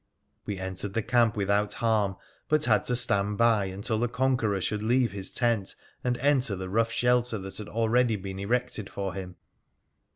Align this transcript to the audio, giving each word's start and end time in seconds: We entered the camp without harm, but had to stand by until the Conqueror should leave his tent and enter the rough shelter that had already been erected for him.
We 0.47 0.57
entered 0.57 0.95
the 0.95 1.03
camp 1.03 1.35
without 1.37 1.75
harm, 1.75 2.15
but 2.49 2.65
had 2.65 2.85
to 2.85 2.95
stand 2.95 3.37
by 3.37 3.65
until 3.65 3.99
the 3.99 4.07
Conqueror 4.07 4.59
should 4.59 4.81
leave 4.81 5.11
his 5.11 5.29
tent 5.29 5.75
and 6.03 6.17
enter 6.17 6.55
the 6.55 6.69
rough 6.69 6.91
shelter 6.91 7.37
that 7.37 7.59
had 7.59 7.69
already 7.69 8.15
been 8.15 8.39
erected 8.39 8.89
for 8.89 9.13
him. 9.13 9.35